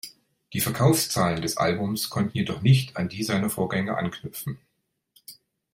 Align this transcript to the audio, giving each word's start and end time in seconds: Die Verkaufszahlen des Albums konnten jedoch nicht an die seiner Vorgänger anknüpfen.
Die 0.53 0.61
Verkaufszahlen 0.61 1.43
des 1.43 1.57
Albums 1.57 2.09
konnten 2.09 2.35
jedoch 2.35 2.63
nicht 2.63 2.97
an 2.97 3.07
die 3.07 3.21
seiner 3.21 3.51
Vorgänger 3.51 3.99
anknüpfen. 3.99 4.57